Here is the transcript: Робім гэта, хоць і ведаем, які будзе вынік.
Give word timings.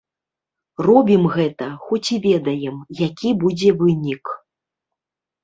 Робім 0.87 1.23
гэта, 1.35 1.67
хоць 1.89 2.09
і 2.15 2.17
ведаем, 2.25 2.77
які 3.03 3.29
будзе 3.45 3.69
вынік. 3.85 4.23